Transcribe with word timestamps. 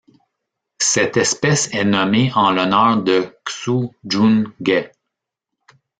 Cette 0.79 1.15
espèce 1.17 1.71
est 1.75 1.83
nommée 1.85 2.31
en 2.33 2.49
l'honneur 2.53 3.03
de 3.03 3.37
Xue-jun 3.45 4.45
Ge. 4.59 4.89